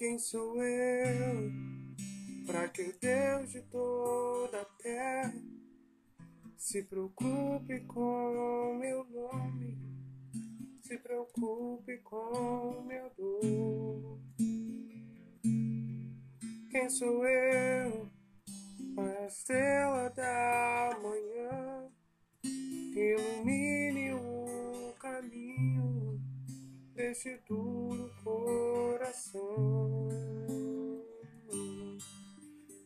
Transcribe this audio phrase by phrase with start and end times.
[0.00, 1.52] Quem sou eu
[2.46, 5.34] para que o Deus de toda a terra
[6.56, 9.76] se preocupe com meu nome,
[10.82, 14.20] se preocupe com meu dor?
[16.70, 17.79] Quem sou eu?
[27.10, 30.08] Deste duro coração.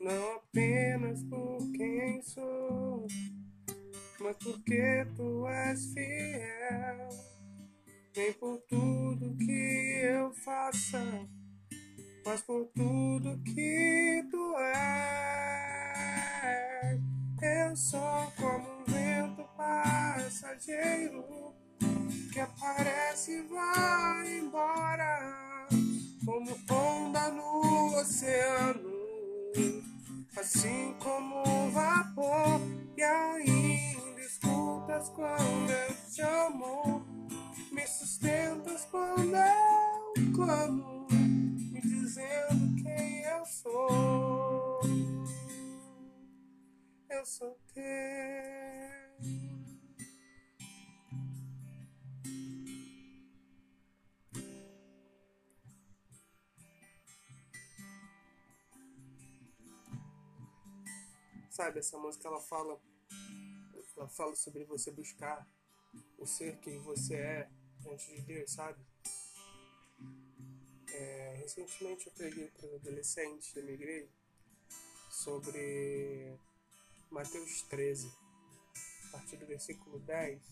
[0.00, 3.06] Não apenas por quem sou,
[4.20, 7.10] mas porque tu és fiel.
[8.16, 11.04] Nem por tudo que eu faça,
[12.24, 15.34] mas por tudo que tu és.
[17.42, 21.44] Eu sou como um vento passageiro
[22.34, 25.68] que aparece e vai embora,
[26.24, 28.90] como onda no oceano,
[30.36, 32.60] assim como vapor,
[32.96, 37.06] e ainda escutas quando eu te amo,
[37.70, 44.80] me sustentas quando eu clamo, me dizendo quem eu sou.
[47.08, 48.63] Eu sou teu.
[61.64, 62.78] Sabe, essa música ela fala
[63.96, 65.48] ela fala sobre você buscar
[66.18, 68.84] o ser quem você é diante de Deus, sabe?
[70.92, 74.12] É, recentemente eu preguei para os adolescentes da minha igreja
[75.08, 76.38] sobre
[77.10, 78.12] Mateus 13,
[79.08, 80.42] a partir do versículo 10,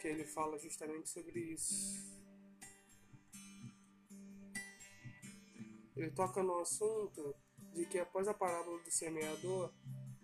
[0.00, 1.92] que ele fala justamente sobre isso.
[5.96, 7.34] Ele toca no assunto
[7.76, 9.72] de que após a parábola do semeador,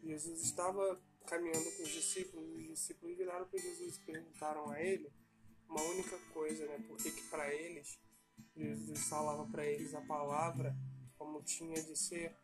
[0.02, 5.12] Jesus estava caminhando com os discípulos, os discípulos viraram para Jesus e perguntaram a ele
[5.68, 6.82] uma única coisa, né?
[6.88, 8.00] Por que que para eles
[8.56, 10.74] Jesus falava para eles a palavra
[11.16, 12.34] como tinha de ser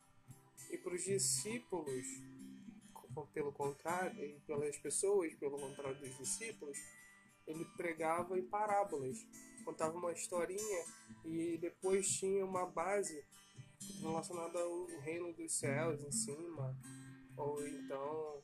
[0.70, 2.06] e para os discípulos,
[3.32, 6.78] pelo contrário, e pelas pessoas, pelo contrário dos discípulos,
[7.46, 9.16] ele pregava em parábolas,
[9.64, 10.84] contava uma historinha
[11.24, 13.24] e depois tinha uma base
[14.00, 16.76] relacionada ao reino dos céus em cima,
[17.36, 18.42] ou então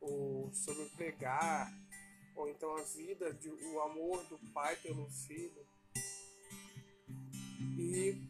[0.00, 1.72] o sobre pregar,
[2.34, 5.66] ou então a vida, de, o amor do pai pelo filho.
[7.78, 8.22] E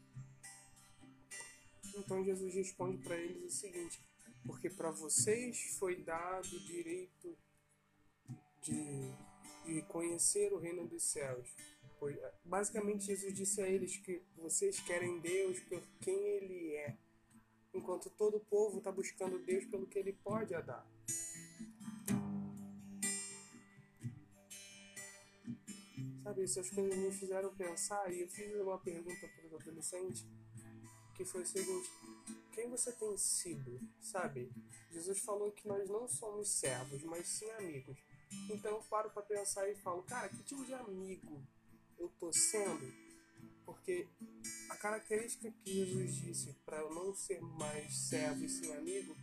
[1.96, 4.00] então Jesus responde para eles o seguinte:
[4.44, 7.36] porque para vocês foi dado o direito
[8.62, 9.12] de,
[9.64, 11.48] de conhecer o reino dos céus.
[12.44, 16.96] Basicamente, Jesus disse a eles que vocês querem Deus por quem Ele é,
[17.74, 20.86] enquanto todo o povo está buscando Deus pelo que Ele pode dar.
[26.22, 30.24] Sabe, essas coisas me fizeram pensar e eu fiz uma pergunta para os adolescentes
[31.16, 31.90] que foi o seguinte:
[32.52, 33.80] quem você tem sido?
[34.00, 34.50] Sabe?
[34.90, 37.98] Jesus falou que nós não somos servos, mas sim amigos.
[38.48, 41.42] Então eu paro para pensar e falo, cara, que tipo de amigo
[42.00, 42.92] eu tô sendo?
[43.64, 44.08] Porque
[44.70, 49.14] a característica que Jesus disse para eu não ser mais servo e sim amigo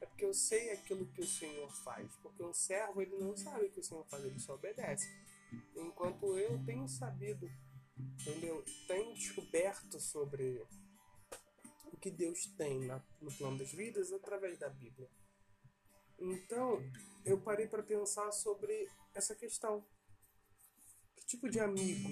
[0.00, 2.14] é porque eu sei aquilo que o Senhor faz.
[2.22, 5.08] Porque um servo ele não sabe o que o Senhor faz, ele só obedece.
[5.74, 7.50] Enquanto eu tenho sabido,
[7.98, 8.64] entendeu?
[8.86, 10.62] Tenho descoberto sobre
[11.92, 12.80] o que Deus tem
[13.20, 15.08] no plano das vidas através da Bíblia.
[16.18, 16.78] Então,
[17.24, 19.86] eu parei para pensar sobre essa questão.
[21.16, 22.08] Que tipo de amigo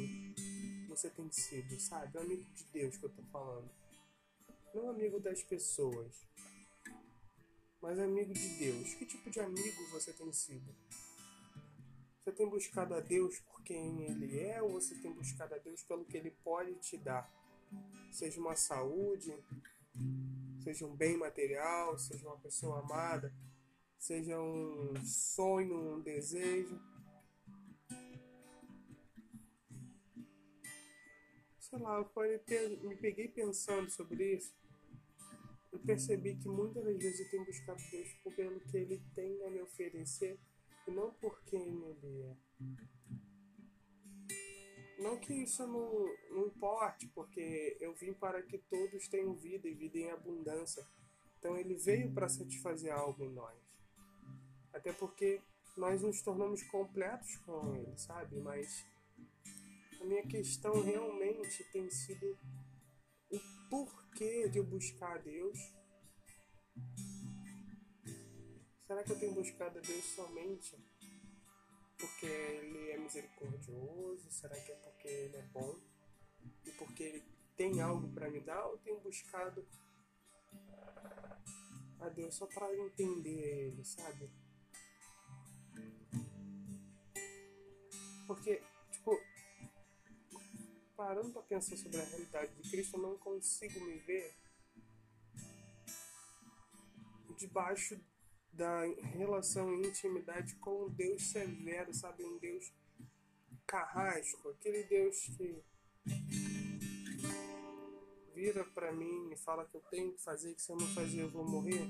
[0.89, 2.17] você tem sido, sabe?
[2.17, 3.71] O amigo de Deus que eu tô falando.
[4.75, 6.27] Não amigo das pessoas,
[7.81, 8.95] mas amigo de Deus.
[8.95, 10.75] Que tipo de amigo você tem sido?
[12.25, 15.83] Você tem buscado a Deus por quem Ele é ou você tem buscado a Deus
[15.83, 17.31] pelo que Ele pode te dar?
[18.11, 19.35] Seja uma saúde,
[20.63, 23.31] seja um bem material, seja uma pessoa amada,
[23.99, 26.81] seja um sonho, um desejo.
[31.75, 34.55] Sei lá, eu me peguei pensando sobre isso.
[35.73, 39.51] Eu percebi que muitas das vezes eu tenho buscado Deus pelo que Ele tem a
[39.51, 40.39] me oferecer
[40.87, 42.37] e não por quem Ele é.
[45.03, 49.75] Não que isso não, não importe, porque eu vim para que todos tenham vida e
[49.75, 50.87] vida em abundância.
[51.41, 53.59] Então ele veio para satisfazer algo em nós.
[54.73, 55.41] Até porque
[55.77, 58.37] nós nos tornamos completos com Ele, sabe?
[58.37, 58.87] Mas
[60.05, 62.39] a minha questão realmente tem sido
[63.31, 63.41] o
[63.71, 65.59] porquê de eu buscar a Deus.
[68.87, 70.77] Será que eu tenho buscado a Deus somente
[71.99, 74.31] porque Ele é misericordioso?
[74.31, 75.81] Será que é porque Ele é bom?
[76.67, 77.25] E porque Ele
[77.57, 78.67] tem algo para me dar?
[78.67, 79.67] Ou tenho buscado
[81.99, 84.31] a Deus só para entender Ele, sabe?
[88.27, 88.63] Porque,
[91.05, 94.35] parando para pensar sobre a realidade de Cristo, eu não consigo me ver
[97.37, 98.01] debaixo
[98.51, 102.25] da relação e intimidade com um Deus severo, sabe?
[102.25, 102.73] Um Deus
[103.67, 105.63] carrasco, aquele Deus que
[108.35, 111.21] vira para mim e fala que eu tenho que fazer, que se eu não fazer
[111.21, 111.87] eu vou morrer.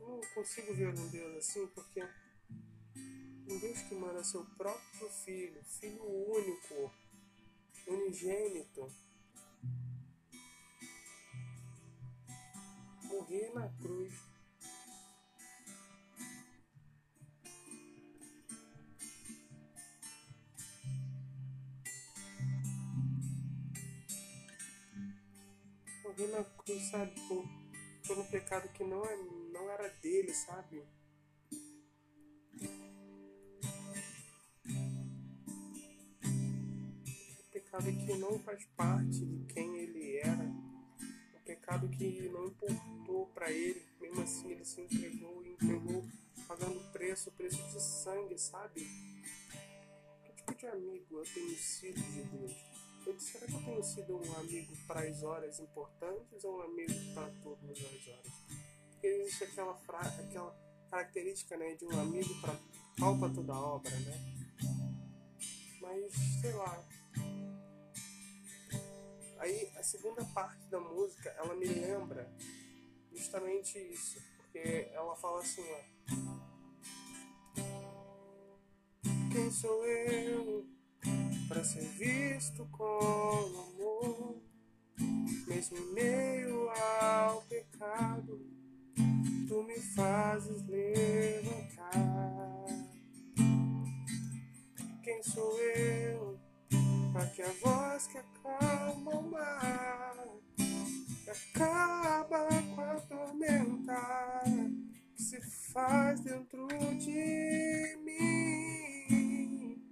[0.00, 5.62] Eu não consigo ver um Deus assim porque um Deus que manda seu próprio filho,
[5.64, 6.90] filho único,
[7.88, 8.86] unigênito,
[13.04, 14.14] morrer na cruz.
[26.04, 27.44] Morrer na cruz, sabe, por,
[28.06, 29.16] por um pecado que não, é,
[29.52, 30.97] não era dele, sabe?
[37.78, 43.50] Pecado que não faz parte de quem ele era, um pecado que não importou para
[43.52, 46.04] ele, mesmo assim ele se entregou e entregou
[46.48, 48.80] pagando preço, preço de sangue, sabe?
[50.24, 52.52] Que tipo de amigo eu tenho sido de Deus?
[53.06, 56.92] Eu será que eu tenho sido um amigo para as horas importantes ou um amigo
[57.14, 58.32] para todas as horas?
[58.90, 60.52] Porque existe aquela, fra aquela
[60.90, 64.34] característica né, de um amigo para toda a obra, né?
[65.80, 66.87] Mas, sei lá,
[69.48, 72.30] Aí a segunda parte da música, ela me lembra
[73.10, 75.80] justamente isso, porque ela fala assim, ó.
[79.32, 80.66] Quem sou eu
[81.48, 83.38] para ser visto com
[83.70, 84.36] amor,
[85.46, 86.68] mesmo em meio
[87.00, 88.46] ao pecado,
[89.48, 91.94] tu me fazes levantar.
[95.02, 96.17] Quem sou eu
[97.18, 100.14] para que a voz que acalma o mar,
[100.56, 104.44] que acaba com a tormenta
[105.16, 105.40] que se
[105.72, 109.82] faz dentro de mim.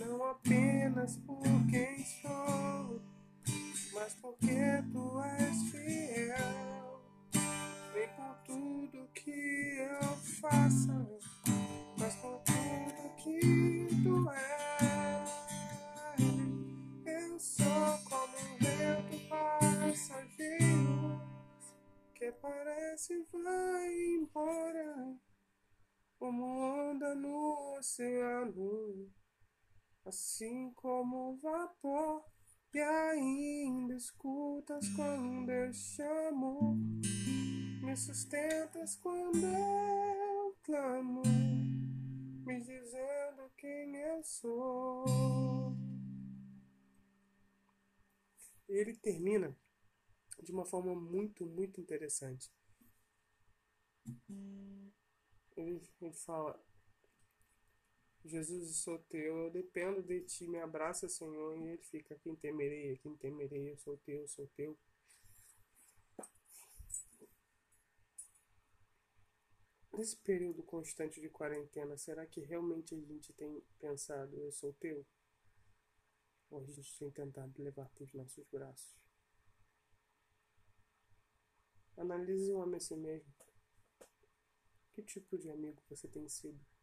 [0.00, 3.00] Não apenas por quem sou,
[3.94, 7.00] mas porque tu és fiel.
[7.94, 11.03] Nem por tudo que eu faça,
[27.94, 29.12] no oceano,
[30.04, 32.24] assim como o vapor.
[32.72, 36.74] E ainda escutas quando eu chamo,
[37.82, 41.22] me sustentas quando eu clamo,
[42.44, 45.04] me dizendo quem eu sou.
[48.68, 49.56] Ele termina
[50.42, 52.50] de uma forma muito, muito interessante.
[55.56, 56.60] Ele, ele fala:
[58.24, 61.56] Jesus, eu sou teu, eu dependo de ti, me abraça, Senhor.
[61.58, 64.76] E ele fica: Quem temerei, quem temerei, eu sou teu, eu sou teu.
[69.92, 75.06] Nesse período constante de quarentena, será que realmente a gente tem pensado, eu sou teu?
[76.50, 78.96] Ou a gente tem tentado levar para os nossos braços?
[81.96, 83.32] Analise o homem a si mesmo.
[84.94, 86.73] Que tipo de amigo você tem sido?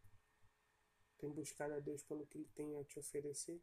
[1.21, 3.61] Tem buscado a Deus pelo que Ele tem a te oferecer?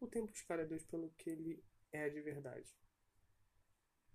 [0.00, 1.62] Ou tem buscado a Deus pelo que Ele
[1.92, 2.74] é de verdade?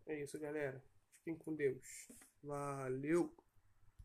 [0.07, 0.83] É isso, galera.
[1.19, 2.11] Fiquem com Deus.
[2.41, 3.31] Valeu!